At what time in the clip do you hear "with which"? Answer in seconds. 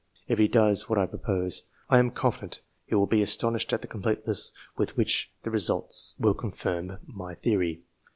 4.75-5.31